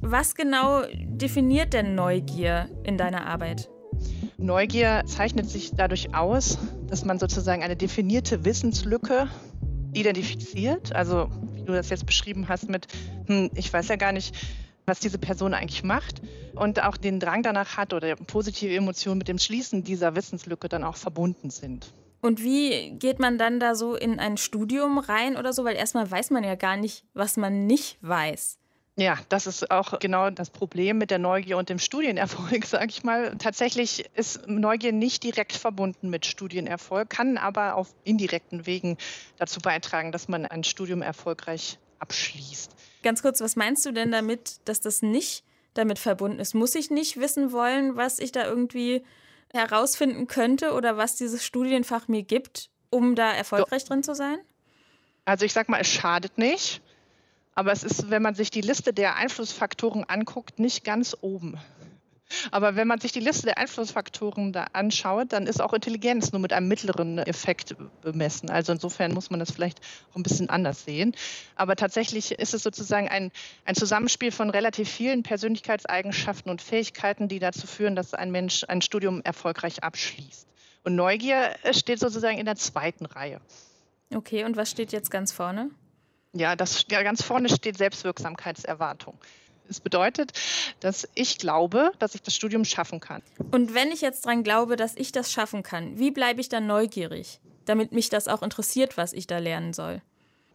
Was 0.00 0.34
genau 0.34 0.82
definiert 0.92 1.72
denn 1.72 1.94
Neugier 1.94 2.68
in 2.84 2.96
deiner 2.96 3.26
Arbeit? 3.26 3.70
Neugier 4.38 5.02
zeichnet 5.06 5.48
sich 5.48 5.72
dadurch 5.74 6.14
aus, 6.14 6.58
dass 6.88 7.04
man 7.04 7.18
sozusagen 7.18 7.62
eine 7.62 7.76
definierte 7.76 8.44
Wissenslücke 8.44 9.28
identifiziert. 9.94 10.94
Also 10.94 11.30
du 11.64 11.72
das 11.72 11.88
jetzt 11.88 12.06
beschrieben 12.06 12.48
hast 12.48 12.68
mit, 12.68 12.86
hm, 13.26 13.50
ich 13.54 13.72
weiß 13.72 13.88
ja 13.88 13.96
gar 13.96 14.12
nicht, 14.12 14.34
was 14.84 15.00
diese 15.00 15.18
Person 15.18 15.54
eigentlich 15.54 15.82
macht 15.82 16.22
und 16.54 16.82
auch 16.82 16.96
den 16.96 17.18
Drang 17.18 17.42
danach 17.42 17.76
hat 17.76 17.92
oder 17.92 18.14
positive 18.14 18.74
Emotionen 18.74 19.18
mit 19.18 19.28
dem 19.28 19.38
Schließen 19.38 19.82
dieser 19.82 20.14
Wissenslücke 20.14 20.68
dann 20.68 20.84
auch 20.84 20.96
verbunden 20.96 21.50
sind. 21.50 21.92
Und 22.20 22.42
wie 22.42 22.90
geht 22.98 23.18
man 23.18 23.38
dann 23.38 23.60
da 23.60 23.74
so 23.74 23.94
in 23.94 24.18
ein 24.18 24.36
Studium 24.36 24.98
rein 24.98 25.36
oder 25.36 25.52
so? 25.52 25.64
Weil 25.64 25.76
erstmal 25.76 26.10
weiß 26.10 26.30
man 26.30 26.44
ja 26.44 26.54
gar 26.54 26.76
nicht, 26.76 27.04
was 27.14 27.36
man 27.36 27.66
nicht 27.66 27.98
weiß. 28.00 28.58
Ja, 28.98 29.18
das 29.28 29.46
ist 29.46 29.70
auch 29.70 29.98
genau 29.98 30.30
das 30.30 30.48
Problem 30.48 30.96
mit 30.96 31.10
der 31.10 31.18
Neugier 31.18 31.58
und 31.58 31.68
dem 31.68 31.78
Studienerfolg, 31.78 32.64
sage 32.66 32.86
ich 32.88 33.04
mal. 33.04 33.36
Tatsächlich 33.36 34.06
ist 34.14 34.48
Neugier 34.48 34.92
nicht 34.92 35.22
direkt 35.22 35.52
verbunden 35.52 36.08
mit 36.08 36.24
Studienerfolg, 36.24 37.10
kann 37.10 37.36
aber 37.36 37.74
auf 37.74 37.94
indirekten 38.04 38.64
Wegen 38.64 38.96
dazu 39.36 39.60
beitragen, 39.60 40.12
dass 40.12 40.28
man 40.28 40.46
ein 40.46 40.64
Studium 40.64 41.02
erfolgreich 41.02 41.78
abschließt. 41.98 42.74
Ganz 43.02 43.20
kurz, 43.20 43.40
was 43.42 43.54
meinst 43.54 43.84
du 43.84 43.92
denn 43.92 44.12
damit, 44.12 44.60
dass 44.64 44.80
das 44.80 45.02
nicht 45.02 45.44
damit 45.74 45.98
verbunden 45.98 46.40
ist? 46.40 46.54
Muss 46.54 46.74
ich 46.74 46.90
nicht 46.90 47.18
wissen 47.18 47.52
wollen, 47.52 47.96
was 47.96 48.18
ich 48.18 48.32
da 48.32 48.46
irgendwie 48.46 49.04
herausfinden 49.52 50.26
könnte 50.26 50.72
oder 50.72 50.96
was 50.96 51.16
dieses 51.16 51.44
Studienfach 51.44 52.08
mir 52.08 52.22
gibt, 52.22 52.70
um 52.88 53.14
da 53.14 53.30
erfolgreich 53.30 53.84
drin 53.84 54.02
zu 54.02 54.14
sein? 54.14 54.38
Also 55.26 55.44
ich 55.44 55.52
sag 55.52 55.68
mal, 55.68 55.80
es 55.80 55.88
schadet 55.88 56.38
nicht. 56.38 56.80
Aber 57.56 57.72
es 57.72 57.82
ist, 57.82 58.10
wenn 58.10 58.22
man 58.22 58.34
sich 58.34 58.50
die 58.50 58.60
Liste 58.60 58.92
der 58.92 59.16
Einflussfaktoren 59.16 60.04
anguckt, 60.04 60.58
nicht 60.58 60.84
ganz 60.84 61.16
oben. 61.22 61.58
Aber 62.50 62.76
wenn 62.76 62.88
man 62.88 63.00
sich 63.00 63.12
die 63.12 63.20
Liste 63.20 63.46
der 63.46 63.56
Einflussfaktoren 63.58 64.52
da 64.52 64.66
anschaut, 64.72 65.32
dann 65.32 65.46
ist 65.46 65.62
auch 65.62 65.72
Intelligenz 65.72 66.32
nur 66.32 66.40
mit 66.40 66.52
einem 66.52 66.68
mittleren 66.68 67.18
Effekt 67.18 67.76
bemessen. 68.02 68.50
Also 68.50 68.72
insofern 68.72 69.14
muss 69.14 69.30
man 69.30 69.40
das 69.40 69.52
vielleicht 69.52 69.80
auch 70.10 70.16
ein 70.16 70.22
bisschen 70.22 70.50
anders 70.50 70.84
sehen. 70.84 71.14
Aber 71.54 71.76
tatsächlich 71.76 72.32
ist 72.32 72.52
es 72.52 72.62
sozusagen 72.62 73.08
ein, 73.08 73.30
ein 73.64 73.74
Zusammenspiel 73.74 74.32
von 74.32 74.50
relativ 74.50 74.90
vielen 74.90 75.22
Persönlichkeitseigenschaften 75.22 76.50
und 76.50 76.60
Fähigkeiten, 76.60 77.28
die 77.28 77.38
dazu 77.38 77.66
führen, 77.66 77.96
dass 77.96 78.12
ein 78.12 78.32
Mensch 78.32 78.64
ein 78.68 78.82
Studium 78.82 79.22
erfolgreich 79.22 79.82
abschließt. 79.82 80.46
Und 80.84 80.94
Neugier 80.94 81.54
steht 81.72 82.00
sozusagen 82.00 82.38
in 82.38 82.44
der 82.44 82.56
zweiten 82.56 83.06
Reihe. 83.06 83.40
Okay, 84.14 84.44
und 84.44 84.56
was 84.56 84.70
steht 84.70 84.92
jetzt 84.92 85.10
ganz 85.10 85.32
vorne? 85.32 85.70
Ja, 86.32 86.56
das 86.56 86.84
ja, 86.90 87.02
ganz 87.02 87.22
vorne 87.22 87.48
steht 87.48 87.78
Selbstwirksamkeitserwartung. 87.78 89.18
Es 89.68 89.80
bedeutet, 89.80 90.32
dass 90.80 91.08
ich 91.14 91.38
glaube, 91.38 91.92
dass 91.98 92.14
ich 92.14 92.22
das 92.22 92.34
Studium 92.34 92.64
schaffen 92.64 93.00
kann. 93.00 93.22
Und 93.50 93.74
wenn 93.74 93.90
ich 93.90 94.00
jetzt 94.00 94.24
daran 94.24 94.44
glaube, 94.44 94.76
dass 94.76 94.96
ich 94.96 95.12
das 95.12 95.32
schaffen 95.32 95.62
kann, 95.62 95.98
wie 95.98 96.10
bleibe 96.10 96.40
ich 96.40 96.48
dann 96.48 96.66
neugierig, 96.66 97.40
damit 97.64 97.92
mich 97.92 98.08
das 98.08 98.28
auch 98.28 98.42
interessiert, 98.42 98.96
was 98.96 99.12
ich 99.12 99.26
da 99.26 99.38
lernen 99.38 99.72
soll? 99.72 100.02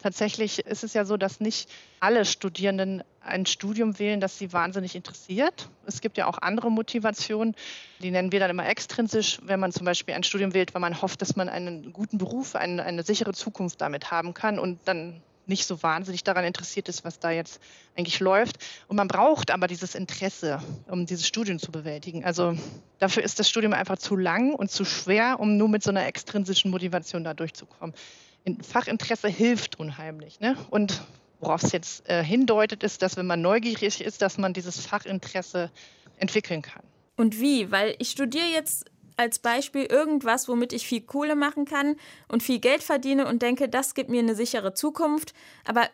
Tatsächlich 0.02 0.60
ist 0.66 0.84
es 0.84 0.94
ja 0.94 1.06
so, 1.06 1.16
dass 1.16 1.40
nicht 1.40 1.70
alle 2.00 2.26
Studierenden 2.26 3.04
ein 3.24 3.46
Studium 3.46 4.00
wählen, 4.00 4.20
das 4.20 4.40
sie 4.40 4.52
wahnsinnig 4.52 4.96
interessiert. 4.96 5.70
Es 5.86 6.02
gibt 6.02 6.18
ja 6.18 6.26
auch 6.26 6.40
andere 6.40 6.72
Motivationen, 6.72 7.56
die 8.00 8.10
nennen 8.10 8.32
wir 8.32 8.40
dann 8.40 8.50
immer 8.50 8.68
extrinsisch, 8.68 9.40
wenn 9.44 9.60
man 9.60 9.72
zum 9.72 9.86
Beispiel 9.86 10.16
ein 10.16 10.24
Studium 10.24 10.56
wählt, 10.56 10.74
weil 10.74 10.82
man 10.82 11.04
hofft, 11.04 11.22
dass 11.22 11.36
man 11.36 11.50
einen 11.50 11.94
guten 11.94 12.18
Beruf, 12.18 12.56
eine, 12.56 12.84
eine 12.84 13.04
sichere 13.04 13.34
Zukunft 13.34 13.80
damit 13.80 14.10
haben 14.10 14.34
kann 14.34 14.58
und 14.58 14.80
dann 14.86 15.22
nicht 15.46 15.66
so 15.66 15.82
wahnsinnig 15.84 16.24
daran 16.24 16.46
interessiert 16.46 16.90
ist, 16.90 17.04
was 17.04 17.20
da 17.20 17.32
jetzt 17.32 17.60
eigentlich 17.96 18.20
läuft. 18.20 18.58
Und 18.88 18.96
man 18.96 19.08
braucht 19.08 19.52
aber 19.52 19.68
dieses 19.68 19.96
Interesse, 19.96 20.62
um 20.88 21.06
dieses 21.06 21.28
Studium 21.28 21.60
zu 21.60 21.72
bewältigen. 21.72 22.24
Also 22.24 22.56
dafür 23.00 23.24
ist 23.24 23.40
das 23.40 23.50
Studium 23.50 23.74
einfach 23.74 23.98
zu 23.98 24.16
lang 24.16 24.54
und 24.54 24.72
zu 24.72 24.86
schwer, 24.86 25.40
um 25.40 25.58
nur 25.58 25.70
mit 25.70 25.84
so 25.84 25.90
einer 25.90 26.06
extrinsischen 26.06 26.72
Motivation 26.72 27.24
da 27.24 27.34
durchzukommen. 27.34 27.96
Fachinteresse 28.62 29.28
hilft 29.28 29.80
unheimlich. 29.80 30.40
Ne? 30.40 30.58
Und 30.70 31.04
worauf 31.40 31.64
es 31.64 31.72
jetzt 31.72 32.08
äh, 32.10 32.24
hindeutet, 32.24 32.84
ist, 32.84 33.02
dass 33.02 33.18
wenn 33.18 33.28
man 33.28 33.42
neugierig 33.42 34.02
ist, 34.02 34.22
dass 34.22 34.38
man 34.38 34.54
dieses 34.54 34.80
Fachinteresse 34.80 35.72
entwickeln 36.18 36.62
kann. 36.62 36.84
Und 37.18 37.40
wie? 37.40 37.72
Weil 37.72 37.96
ich 38.00 38.12
studiere 38.12 38.48
jetzt 38.48 38.86
als 39.22 39.40
Beispiel 39.40 39.86
irgendwas, 39.86 40.48
womit 40.48 40.74
ich 40.74 40.86
viel 40.86 41.02
Kohle 41.02 41.36
machen 41.36 41.66
kann 41.66 41.96
und 42.28 42.44
viel 42.44 42.60
Geld 42.60 42.84
verdiene 42.84 43.28
und 43.28 43.42
denke, 43.42 43.70
das 43.70 43.94
gibt 43.94 44.10
mir 44.10 44.20
eine 44.20 44.36
sichere 44.36 44.74
Zukunft. 44.74 45.34
Aber 45.66 45.88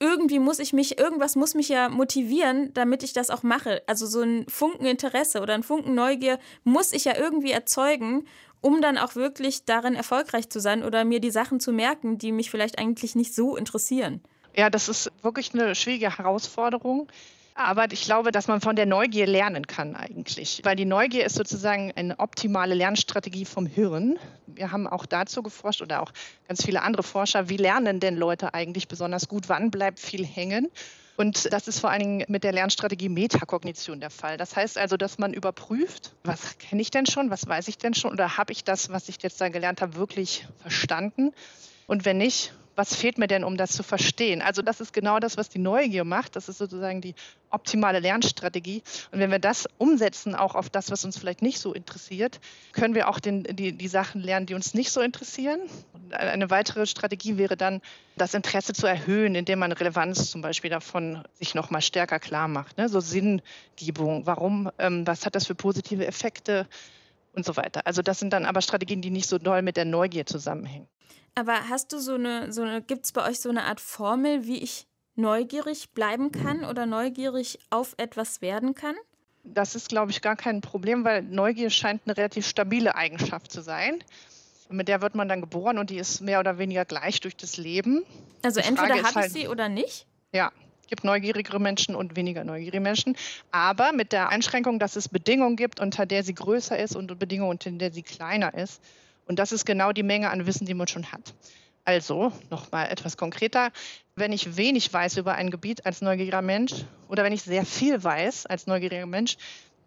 irgendwie 0.00 0.40
muss 0.40 0.58
ich 0.58 0.72
mich, 0.72 0.98
irgendwas 0.98 1.36
muss 1.36 1.54
mich 1.54 1.68
ja 1.68 1.88
motivieren, 1.88 2.74
damit 2.74 3.04
ich 3.04 3.12
das 3.12 3.30
auch 3.30 3.44
mache. 3.44 3.82
Also 3.86 4.06
so 4.06 4.20
ein 4.20 4.44
Funken 4.48 4.84
Interesse 4.84 5.40
oder 5.40 5.54
ein 5.54 5.62
Funken 5.62 5.94
Neugier 5.94 6.40
muss 6.64 6.92
ich 6.92 7.04
ja 7.04 7.16
irgendwie 7.16 7.52
erzeugen, 7.52 8.26
um 8.60 8.82
dann 8.82 8.98
auch 8.98 9.14
wirklich 9.14 9.64
darin 9.64 9.94
erfolgreich 9.94 10.48
zu 10.50 10.60
sein 10.60 10.82
oder 10.82 11.04
mir 11.04 11.20
die 11.20 11.30
Sachen 11.30 11.60
zu 11.60 11.72
merken, 11.72 12.18
die 12.18 12.32
mich 12.32 12.50
vielleicht 12.50 12.78
eigentlich 12.78 13.14
nicht 13.14 13.34
so 13.34 13.56
interessieren. 13.56 14.22
Ja, 14.56 14.70
das 14.70 14.88
ist 14.88 15.10
wirklich 15.22 15.54
eine 15.54 15.74
schwierige 15.74 16.18
Herausforderung. 16.18 17.08
Aber 17.54 17.90
ich 17.92 18.04
glaube, 18.04 18.32
dass 18.32 18.48
man 18.48 18.60
von 18.60 18.76
der 18.76 18.86
Neugier 18.86 19.26
lernen 19.26 19.66
kann 19.66 19.94
eigentlich. 19.94 20.60
Weil 20.64 20.76
die 20.76 20.84
Neugier 20.84 21.26
ist 21.26 21.36
sozusagen 21.36 21.92
eine 21.96 22.18
optimale 22.18 22.74
Lernstrategie 22.74 23.44
vom 23.44 23.66
Hirn. 23.66 24.18
Wir 24.46 24.72
haben 24.72 24.86
auch 24.86 25.04
dazu 25.04 25.42
geforscht 25.42 25.82
oder 25.82 26.02
auch 26.02 26.12
ganz 26.48 26.64
viele 26.64 26.82
andere 26.82 27.02
Forscher, 27.02 27.48
wie 27.48 27.58
lernen 27.58 28.00
denn 28.00 28.16
Leute 28.16 28.54
eigentlich 28.54 28.88
besonders 28.88 29.28
gut, 29.28 29.48
wann 29.48 29.70
bleibt 29.70 30.00
viel 30.00 30.24
hängen. 30.24 30.70
Und 31.16 31.52
das 31.52 31.68
ist 31.68 31.78
vor 31.78 31.90
allen 31.90 32.00
Dingen 32.00 32.24
mit 32.28 32.42
der 32.42 32.52
Lernstrategie 32.52 33.10
Metakognition 33.10 34.00
der 34.00 34.10
Fall. 34.10 34.38
Das 34.38 34.56
heißt 34.56 34.78
also, 34.78 34.96
dass 34.96 35.18
man 35.18 35.34
überprüft, 35.34 36.14
was 36.24 36.56
kenne 36.58 36.80
ich 36.80 36.90
denn 36.90 37.06
schon, 37.06 37.30
was 37.30 37.46
weiß 37.46 37.68
ich 37.68 37.76
denn 37.76 37.92
schon 37.92 38.12
oder 38.12 38.38
habe 38.38 38.52
ich 38.52 38.64
das, 38.64 38.90
was 38.90 39.08
ich 39.10 39.22
jetzt 39.22 39.40
da 39.40 39.50
gelernt 39.50 39.82
habe, 39.82 39.96
wirklich 39.96 40.46
verstanden? 40.62 41.32
Und 41.86 42.06
wenn 42.06 42.16
nicht, 42.16 42.54
was 42.76 42.94
fehlt 42.94 43.18
mir 43.18 43.26
denn, 43.26 43.44
um 43.44 43.56
das 43.56 43.72
zu 43.72 43.82
verstehen? 43.82 44.42
Also 44.42 44.62
das 44.62 44.80
ist 44.80 44.92
genau 44.92 45.18
das, 45.18 45.36
was 45.36 45.48
die 45.48 45.58
Neugier 45.58 46.04
macht. 46.04 46.36
Das 46.36 46.48
ist 46.48 46.58
sozusagen 46.58 47.00
die 47.00 47.14
optimale 47.50 48.00
Lernstrategie. 48.00 48.82
Und 49.10 49.20
wenn 49.20 49.30
wir 49.30 49.38
das 49.38 49.68
umsetzen, 49.78 50.34
auch 50.34 50.54
auf 50.54 50.70
das, 50.70 50.90
was 50.90 51.04
uns 51.04 51.18
vielleicht 51.18 51.42
nicht 51.42 51.58
so 51.58 51.72
interessiert, 51.74 52.40
können 52.72 52.94
wir 52.94 53.08
auch 53.08 53.20
den, 53.20 53.44
die, 53.44 53.72
die 53.72 53.88
Sachen 53.88 54.20
lernen, 54.20 54.46
die 54.46 54.54
uns 54.54 54.74
nicht 54.74 54.90
so 54.90 55.00
interessieren. 55.00 55.60
Und 55.92 56.14
eine 56.14 56.50
weitere 56.50 56.86
Strategie 56.86 57.36
wäre 57.36 57.56
dann, 57.56 57.80
das 58.16 58.34
Interesse 58.34 58.74
zu 58.74 58.86
erhöhen, 58.86 59.34
indem 59.34 59.58
man 59.58 59.72
Relevanz 59.72 60.30
zum 60.30 60.42
Beispiel 60.42 60.70
davon 60.70 61.22
sich 61.32 61.54
noch 61.54 61.70
mal 61.70 61.80
stärker 61.80 62.18
klar 62.18 62.46
macht. 62.46 62.76
Ne? 62.76 62.88
So 62.88 63.00
Sinngebung, 63.00 64.26
warum, 64.26 64.70
ähm, 64.78 65.06
was 65.06 65.24
hat 65.24 65.34
das 65.34 65.46
für 65.46 65.54
positive 65.54 66.06
Effekte 66.06 66.66
und 67.32 67.44
so 67.44 67.56
weiter. 67.56 67.86
Also 67.86 68.02
das 68.02 68.18
sind 68.18 68.32
dann 68.32 68.44
aber 68.44 68.62
Strategien, 68.62 69.02
die 69.02 69.10
nicht 69.10 69.28
so 69.28 69.38
doll 69.38 69.62
mit 69.62 69.76
der 69.76 69.84
Neugier 69.84 70.26
zusammenhängen. 70.26 70.88
Aber 71.34 71.68
hast 71.68 71.92
du 71.92 71.98
so 71.98 72.14
eine, 72.14 72.52
so 72.52 72.62
eine, 72.62 72.82
gibt 72.82 73.06
es 73.06 73.12
bei 73.12 73.28
euch 73.28 73.40
so 73.40 73.48
eine 73.48 73.64
Art 73.64 73.80
Formel, 73.80 74.46
wie 74.46 74.58
ich 74.58 74.86
neugierig 75.14 75.90
bleiben 75.92 76.30
kann 76.32 76.64
oder 76.64 76.86
neugierig 76.86 77.58
auf 77.70 77.94
etwas 77.96 78.42
werden 78.42 78.74
kann? 78.74 78.94
Das 79.44 79.74
ist, 79.74 79.88
glaube 79.88 80.10
ich, 80.10 80.22
gar 80.22 80.36
kein 80.36 80.60
Problem, 80.60 81.04
weil 81.04 81.22
Neugier 81.22 81.70
scheint 81.70 82.02
eine 82.04 82.16
relativ 82.16 82.46
stabile 82.46 82.94
Eigenschaft 82.94 83.50
zu 83.50 83.60
sein. 83.60 84.04
Mit 84.68 84.88
der 84.88 85.02
wird 85.02 85.14
man 85.14 85.28
dann 85.28 85.40
geboren 85.40 85.78
und 85.78 85.90
die 85.90 85.98
ist 85.98 86.20
mehr 86.20 86.40
oder 86.40 86.58
weniger 86.58 86.84
gleich 86.84 87.20
durch 87.20 87.36
das 87.36 87.56
Leben. 87.56 88.04
Also 88.42 88.60
entweder 88.60 88.94
habe 88.94 89.08
ich 89.08 89.14
halt, 89.14 89.32
sie 89.32 89.48
oder 89.48 89.68
nicht? 89.68 90.06
Ja, 90.32 90.52
gibt 90.92 91.04
neugierigere 91.04 91.58
Menschen 91.58 91.94
und 91.94 92.16
weniger 92.16 92.44
neugierige 92.44 92.80
Menschen, 92.80 93.16
aber 93.50 93.94
mit 93.94 94.12
der 94.12 94.28
Einschränkung, 94.28 94.78
dass 94.78 94.94
es 94.94 95.08
Bedingungen 95.08 95.56
gibt, 95.56 95.80
unter 95.80 96.04
der 96.04 96.22
sie 96.22 96.34
größer 96.34 96.78
ist 96.78 96.94
und 96.94 97.18
Bedingungen, 97.18 97.52
unter 97.52 97.70
der 97.70 97.90
sie 97.90 98.02
kleiner 98.02 98.52
ist. 98.52 98.82
Und 99.26 99.38
das 99.38 99.52
ist 99.52 99.64
genau 99.64 99.92
die 99.92 100.02
Menge 100.02 100.28
an 100.28 100.44
Wissen, 100.44 100.66
die 100.66 100.74
man 100.74 100.88
schon 100.88 101.10
hat. 101.10 101.32
Also, 101.86 102.30
nochmal 102.50 102.90
etwas 102.90 103.16
konkreter, 103.16 103.72
wenn 104.16 104.32
ich 104.32 104.58
wenig 104.58 104.92
weiß 104.92 105.16
über 105.16 105.34
ein 105.34 105.50
Gebiet 105.50 105.86
als 105.86 106.02
neugieriger 106.02 106.42
Mensch 106.42 106.72
oder 107.08 107.24
wenn 107.24 107.32
ich 107.32 107.42
sehr 107.42 107.64
viel 107.64 108.04
weiß 108.04 108.44
als 108.44 108.66
neugieriger 108.66 109.06
Mensch, 109.06 109.38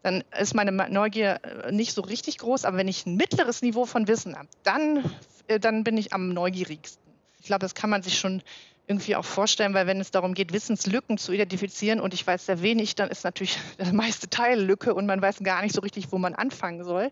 dann 0.01 0.23
ist 0.39 0.55
meine 0.55 0.71
Neugier 0.71 1.39
äh, 1.43 1.71
nicht 1.71 1.93
so 1.93 2.01
richtig 2.01 2.39
groß. 2.39 2.65
Aber 2.65 2.77
wenn 2.77 2.87
ich 2.87 3.05
ein 3.05 3.15
mittleres 3.15 3.61
Niveau 3.61 3.85
von 3.85 4.07
Wissen 4.07 4.35
habe, 4.35 4.49
dann, 4.63 5.03
äh, 5.49 5.59
dann 5.59 5.83
bin 5.83 5.97
ich 5.97 6.13
am 6.13 6.29
neugierigsten. 6.29 7.03
Ich 7.39 7.45
glaube, 7.45 7.59
das 7.59 7.75
kann 7.75 7.91
man 7.91 8.01
sich 8.01 8.17
schon 8.17 8.41
irgendwie 8.87 9.15
auch 9.15 9.25
vorstellen, 9.25 9.73
weil 9.73 9.87
wenn 9.87 9.99
es 9.99 10.11
darum 10.11 10.33
geht, 10.33 10.53
Wissenslücken 10.53 11.17
zu 11.17 11.31
identifizieren 11.31 11.99
und 11.99 12.13
ich 12.13 12.25
weiß 12.25 12.45
sehr 12.45 12.61
wenig, 12.61 12.95
dann 12.95 13.09
ist 13.09 13.23
natürlich 13.23 13.57
der 13.79 13.93
meiste 13.93 14.29
Teil 14.29 14.61
Lücke 14.61 14.93
und 14.93 15.05
man 15.05 15.21
weiß 15.21 15.39
gar 15.43 15.61
nicht 15.61 15.75
so 15.75 15.81
richtig, 15.81 16.11
wo 16.11 16.17
man 16.17 16.35
anfangen 16.35 16.83
soll. 16.83 17.11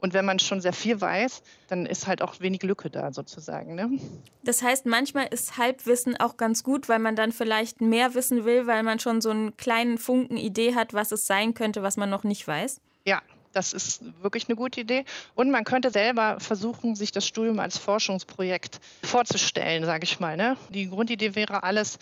Und 0.00 0.14
wenn 0.14 0.24
man 0.24 0.38
schon 0.38 0.60
sehr 0.60 0.72
viel 0.72 1.00
weiß, 1.00 1.42
dann 1.66 1.84
ist 1.84 2.06
halt 2.06 2.22
auch 2.22 2.38
wenig 2.38 2.62
Lücke 2.62 2.88
da 2.88 3.12
sozusagen. 3.12 3.74
Ne? 3.74 3.98
Das 4.44 4.62
heißt, 4.62 4.86
manchmal 4.86 5.26
ist 5.26 5.58
Halbwissen 5.58 6.16
auch 6.20 6.36
ganz 6.36 6.62
gut, 6.62 6.88
weil 6.88 7.00
man 7.00 7.16
dann 7.16 7.32
vielleicht 7.32 7.80
mehr 7.80 8.14
wissen 8.14 8.44
will, 8.44 8.68
weil 8.68 8.84
man 8.84 9.00
schon 9.00 9.20
so 9.20 9.30
einen 9.30 9.56
kleinen 9.56 9.98
Funken 9.98 10.36
Idee 10.36 10.76
hat, 10.76 10.94
was 10.94 11.10
es 11.10 11.26
sein 11.26 11.52
könnte, 11.52 11.82
was 11.82 11.96
man 11.96 12.10
noch 12.10 12.22
nicht 12.22 12.46
weiß. 12.46 12.80
Ja, 13.06 13.20
das 13.52 13.72
ist 13.72 14.02
wirklich 14.22 14.48
eine 14.48 14.56
gute 14.56 14.80
Idee. 14.80 15.04
Und 15.34 15.50
man 15.50 15.64
könnte 15.64 15.90
selber 15.90 16.38
versuchen, 16.40 16.94
sich 16.96 17.12
das 17.12 17.26
Studium 17.26 17.58
als 17.58 17.78
Forschungsprojekt 17.78 18.80
vorzustellen, 19.02 19.84
sage 19.84 20.04
ich 20.04 20.20
mal. 20.20 20.36
Ne? 20.36 20.56
Die 20.70 20.88
Grundidee 20.88 21.34
wäre 21.34 21.62
alles 21.62 21.98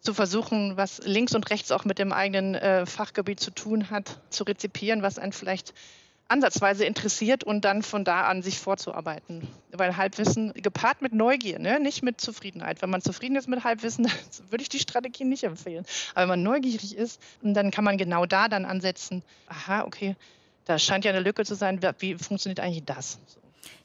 zu 0.00 0.14
versuchen, 0.14 0.76
was 0.76 1.00
links 1.04 1.34
und 1.34 1.50
rechts 1.50 1.72
auch 1.72 1.84
mit 1.84 1.98
dem 1.98 2.12
eigenen 2.12 2.54
äh, 2.54 2.86
Fachgebiet 2.86 3.40
zu 3.40 3.50
tun 3.50 3.90
hat, 3.90 4.18
zu 4.30 4.44
rezipieren, 4.44 5.02
was 5.02 5.18
einen 5.18 5.32
vielleicht 5.32 5.74
ansatzweise 6.30 6.84
interessiert 6.84 7.42
und 7.42 7.64
dann 7.64 7.82
von 7.82 8.04
da 8.04 8.22
an 8.22 8.40
sich 8.42 8.58
vorzuarbeiten. 8.60 9.48
Weil 9.72 9.96
Halbwissen 9.96 10.54
gepaart 10.54 11.02
mit 11.02 11.12
Neugier, 11.12 11.58
ne? 11.58 11.80
nicht 11.80 12.02
mit 12.02 12.20
Zufriedenheit. 12.20 12.82
Wenn 12.82 12.90
man 12.90 13.02
zufrieden 13.02 13.34
ist 13.34 13.48
mit 13.48 13.64
Halbwissen, 13.64 14.06
würde 14.50 14.62
ich 14.62 14.68
die 14.68 14.78
Strategie 14.78 15.24
nicht 15.24 15.42
empfehlen. 15.42 15.84
Aber 16.14 16.22
wenn 16.22 16.28
man 16.28 16.42
neugierig 16.44 16.96
ist, 16.96 17.20
dann 17.42 17.72
kann 17.72 17.84
man 17.84 17.98
genau 17.98 18.26
da 18.26 18.48
dann 18.48 18.64
ansetzen, 18.64 19.22
aha, 19.48 19.82
okay, 19.82 20.14
da 20.64 20.78
scheint 20.78 21.04
ja 21.04 21.10
eine 21.10 21.20
Lücke 21.20 21.44
zu 21.44 21.54
sein, 21.54 21.80
wie 21.98 22.14
funktioniert 22.16 22.60
eigentlich 22.60 22.84
das? 22.84 23.18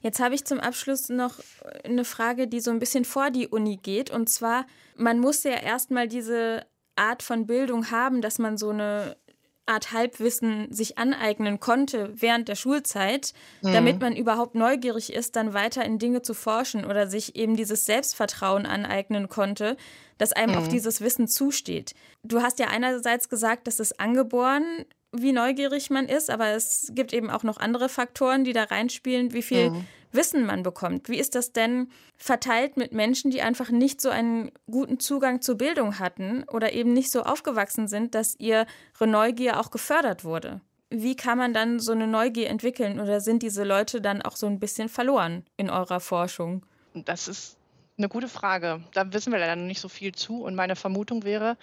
Jetzt 0.02 0.20
habe 0.20 0.36
ich 0.36 0.46
zum 0.46 0.60
Abschluss 0.60 1.10
noch 1.10 1.40
eine 1.84 2.06
Frage, 2.06 2.48
die 2.48 2.60
so 2.60 2.72
ein 2.72 2.80
bisschen 2.80 3.06
vor 3.06 3.32
die 3.32 3.48
Uni 3.48 3.78
geht. 3.78 4.12
Und 4.12 4.30
zwar, 4.30 4.66
man 4.96 5.20
muss 5.20 5.44
ja 5.44 5.54
erstmal 5.54 6.08
diese 6.08 6.66
Art 6.96 7.24
von 7.24 7.48
Bildung 7.48 7.92
haben, 7.92 8.22
dass 8.22 8.38
man 8.38 8.58
so 8.58 8.70
eine 8.70 9.18
Art 9.66 9.92
Halbwissen 9.92 10.72
sich 10.72 10.98
aneignen 11.00 11.60
konnte 11.60 12.12
während 12.14 12.48
der 12.48 12.56
Schulzeit, 12.56 13.34
mhm. 13.62 13.74
damit 13.74 14.00
man 14.00 14.16
überhaupt 14.16 14.54
neugierig 14.54 15.12
ist, 15.12 15.36
dann 15.36 15.54
weiter 15.54 15.84
in 15.84 15.98
Dinge 15.98 16.22
zu 16.22 16.36
forschen 16.36 16.86
oder 16.86 17.08
sich 17.08 17.36
eben 17.36 17.56
dieses 17.56 17.86
Selbstvertrauen 17.86 18.68
aneignen 18.68 19.28
konnte, 19.28 19.76
dass 20.20 20.34
einem 20.34 20.54
mhm. 20.54 20.62
auch 20.62 20.68
dieses 20.68 21.02
Wissen 21.02 21.28
zusteht. 21.28 21.96
Du 22.24 22.42
hast 22.42 22.60
ja 22.60 22.68
einerseits 22.68 23.28
gesagt, 23.28 23.66
dass 23.66 23.80
es 23.80 23.98
angeboren 23.98 24.86
wie 25.18 25.32
neugierig 25.32 25.90
man 25.90 26.08
ist, 26.08 26.30
aber 26.30 26.50
es 26.50 26.92
gibt 26.94 27.14
eben 27.14 27.30
auch 27.30 27.44
noch 27.44 27.58
andere 27.58 27.90
Faktoren, 27.90 28.44
die 28.44 28.54
da 28.54 28.64
reinspielen, 28.64 29.34
wie 29.34 29.42
viel 29.42 29.72
mhm. 29.72 29.88
Wissen 30.16 30.46
man 30.46 30.64
bekommt. 30.64 31.10
Wie 31.10 31.20
ist 31.20 31.36
das 31.36 31.52
denn 31.52 31.90
verteilt 32.18 32.78
mit 32.78 32.94
Menschen, 32.94 33.32
die 33.32 33.42
einfach 33.42 33.70
nicht 33.70 34.00
so 34.00 34.10
einen 34.10 34.52
guten 34.70 35.00
Zugang 35.00 35.42
zur 35.42 35.58
Bildung 35.58 36.00
hatten 36.00 36.46
oder 36.52 36.74
eben 36.74 36.94
nicht 36.94 37.12
so 37.12 37.24
aufgewachsen 37.24 37.88
sind, 37.88 38.16
dass 38.16 38.40
ihre 38.40 38.66
Neugier 39.00 39.60
auch 39.60 39.72
gefördert 39.72 40.24
wurde? 40.24 40.62
Wie 40.90 41.16
kann 41.16 41.38
man 41.38 41.54
dann 41.54 41.80
so 41.80 41.92
eine 41.92 42.08
Neugier 42.08 42.50
entwickeln 42.50 43.00
oder 43.00 43.20
sind 43.20 43.44
diese 43.44 43.64
Leute 43.64 44.02
dann 44.02 44.22
auch 44.22 44.36
so 44.36 44.48
ein 44.48 44.60
bisschen 44.60 44.88
verloren 44.88 45.44
in 45.58 45.70
eurer 45.70 46.00
Forschung? 46.00 46.64
Das 46.94 47.28
ist 47.28 47.58
eine 47.98 48.08
gute 48.08 48.28
Frage. 48.28 48.84
Da 48.94 49.12
wissen 49.12 49.34
wir 49.34 49.40
leider 49.40 49.56
noch 49.56 49.66
nicht 49.66 49.82
so 49.82 49.90
viel 49.90 50.14
zu 50.14 50.44
und 50.44 50.56
meine 50.56 50.76
Vermutung 50.76 51.24
wäre, 51.24 51.58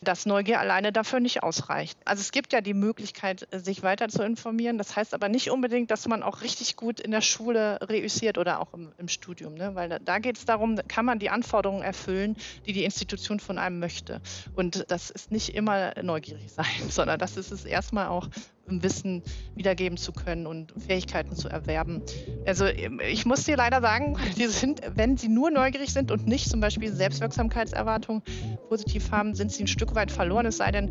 dass 0.00 0.26
Neugier 0.26 0.60
alleine 0.60 0.92
dafür 0.92 1.20
nicht 1.20 1.42
ausreicht. 1.42 1.98
Also 2.04 2.20
es 2.20 2.32
gibt 2.32 2.52
ja 2.52 2.60
die 2.60 2.74
Möglichkeit, 2.74 3.46
sich 3.52 3.82
weiter 3.82 4.08
zu 4.08 4.22
informieren. 4.22 4.78
Das 4.78 4.96
heißt 4.96 5.14
aber 5.14 5.28
nicht 5.28 5.50
unbedingt, 5.50 5.90
dass 5.90 6.06
man 6.08 6.22
auch 6.22 6.42
richtig 6.42 6.76
gut 6.76 7.00
in 7.00 7.10
der 7.10 7.20
Schule 7.20 7.78
reüssiert 7.82 8.38
oder 8.38 8.60
auch 8.60 8.74
im, 8.74 8.92
im 8.98 9.08
Studium. 9.08 9.54
Ne? 9.54 9.74
Weil 9.74 9.88
da, 9.88 9.98
da 9.98 10.18
geht 10.18 10.38
es 10.38 10.44
darum, 10.44 10.78
kann 10.88 11.04
man 11.04 11.18
die 11.18 11.30
Anforderungen 11.30 11.82
erfüllen, 11.82 12.36
die 12.66 12.72
die 12.72 12.84
Institution 12.84 13.40
von 13.40 13.58
einem 13.58 13.78
möchte. 13.78 14.20
Und 14.54 14.84
das 14.88 15.10
ist 15.10 15.30
nicht 15.32 15.54
immer 15.54 15.94
neugierig 16.02 16.50
sein, 16.52 16.66
sondern 16.88 17.18
das 17.18 17.36
ist 17.36 17.50
es 17.50 17.64
erstmal 17.64 18.08
auch 18.08 18.28
Wissen 18.70 19.22
wiedergeben 19.54 19.98
zu 19.98 20.12
können 20.12 20.46
und 20.46 20.72
Fähigkeiten 20.86 21.34
zu 21.34 21.48
erwerben. 21.48 22.02
Also 22.46 22.66
ich 22.66 23.26
muss 23.26 23.44
dir 23.44 23.56
leider 23.56 23.80
sagen, 23.80 24.16
die 24.36 24.46
sind, 24.46 24.80
wenn 24.94 25.16
sie 25.16 25.28
nur 25.28 25.50
neugierig 25.50 25.92
sind 25.92 26.10
und 26.10 26.26
nicht 26.26 26.48
zum 26.48 26.60
Beispiel 26.60 26.92
Selbstwirksamkeitserwartungen 26.92 28.22
positiv 28.68 29.10
haben, 29.10 29.34
sind 29.34 29.52
sie 29.52 29.64
ein 29.64 29.68
Stück 29.68 29.94
weit 29.94 30.10
verloren. 30.10 30.46
Es 30.46 30.58
sei 30.58 30.70
denn, 30.70 30.90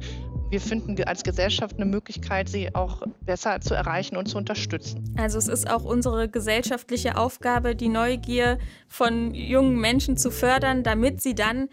wir 0.50 0.62
finden 0.62 1.02
als 1.04 1.24
Gesellschaft 1.24 1.76
eine 1.76 1.86
Möglichkeit, 1.86 2.50
sie 2.50 2.74
auch 2.74 3.02
besser 3.22 3.60
zu 3.60 3.74
erreichen 3.74 4.16
und 4.16 4.28
zu 4.28 4.38
unterstützen. 4.38 5.14
Also 5.18 5.38
es 5.38 5.48
ist 5.48 5.70
auch 5.70 5.84
unsere 5.84 6.30
gesellschaftliche 6.30 7.18
Aufgabe, 7.18 7.76
die 7.76 7.90
Neugier 7.90 8.58
von 8.88 9.34
jungen 9.34 9.80
Menschen 9.80 10.18
zu 10.18 10.32
fördern, 10.32 10.84
damit 10.84 11.22
sie 11.22 11.36
dann 11.36 11.68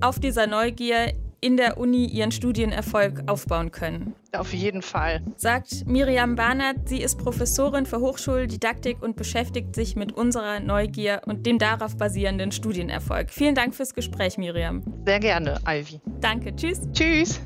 auf 0.00 0.20
dieser 0.20 0.46
Neugier 0.46 1.12
in 1.40 1.56
der 1.56 1.78
Uni 1.78 2.06
ihren 2.06 2.32
Studienerfolg 2.32 3.22
aufbauen 3.26 3.70
können. 3.70 4.14
Auf 4.32 4.52
jeden 4.52 4.82
Fall. 4.82 5.22
Sagt 5.36 5.86
Miriam 5.86 6.36
Barnert, 6.36 6.88
sie 6.88 7.00
ist 7.00 7.18
Professorin 7.18 7.86
für 7.86 8.00
Hochschuldidaktik 8.00 9.02
und 9.02 9.16
beschäftigt 9.16 9.74
sich 9.74 9.96
mit 9.96 10.12
unserer 10.12 10.60
Neugier 10.60 11.22
und 11.26 11.46
dem 11.46 11.58
darauf 11.58 11.96
basierenden 11.96 12.52
Studienerfolg. 12.52 13.30
Vielen 13.30 13.54
Dank 13.54 13.74
fürs 13.74 13.94
Gespräch, 13.94 14.36
Miriam. 14.38 14.82
Sehr 15.04 15.20
gerne, 15.20 15.58
Ivy. 15.66 16.00
Danke, 16.20 16.54
tschüss. 16.54 16.80
Tschüss. 16.92 17.40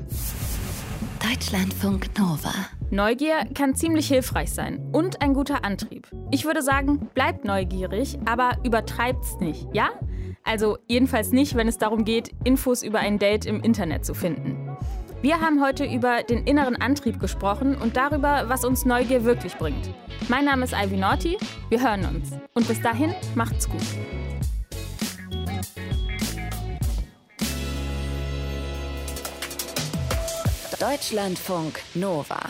Deutschlandfunk 1.23 2.09
Nova. 2.19 2.53
Neugier 2.89 3.45
kann 3.55 3.75
ziemlich 3.75 4.07
hilfreich 4.07 4.51
sein 4.51 4.79
und 4.91 5.21
ein 5.21 5.33
guter 5.33 5.63
Antrieb. 5.63 6.07
Ich 6.31 6.43
würde 6.43 6.61
sagen, 6.61 7.09
bleibt 7.13 7.45
neugierig, 7.45 8.19
aber 8.25 8.57
übertreibt's 8.63 9.39
nicht, 9.39 9.67
ja? 9.73 9.89
Also 10.43 10.77
jedenfalls 10.87 11.31
nicht, 11.31 11.55
wenn 11.55 11.67
es 11.67 11.77
darum 11.77 12.03
geht, 12.03 12.31
Infos 12.43 12.83
über 12.83 12.99
ein 12.99 13.17
Date 13.17 13.45
im 13.45 13.61
Internet 13.61 14.05
zu 14.05 14.13
finden. 14.13 14.77
Wir 15.21 15.39
haben 15.39 15.63
heute 15.63 15.85
über 15.85 16.21
den 16.21 16.45
inneren 16.45 16.75
Antrieb 16.75 17.17
gesprochen 17.17 17.77
und 17.77 17.95
darüber, 17.95 18.49
was 18.49 18.65
uns 18.65 18.83
Neugier 18.83 19.23
wirklich 19.23 19.55
bringt. 19.55 19.89
Mein 20.27 20.43
Name 20.43 20.65
ist 20.65 20.73
Ivy 20.73 20.97
Naughty, 20.97 21.37
wir 21.69 21.81
hören 21.81 22.05
uns. 22.05 22.31
Und 22.53 22.67
bis 22.67 22.81
dahin, 22.81 23.13
macht's 23.35 23.69
gut. 23.69 23.81
Deutschlandfunk 30.77 31.79
Nova 31.93 32.41